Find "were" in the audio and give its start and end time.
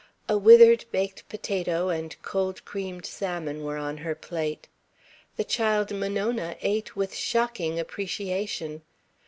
3.63-3.77